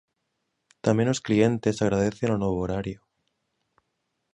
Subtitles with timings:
[0.85, 2.99] Tamén os clientes agradecen o novo horario.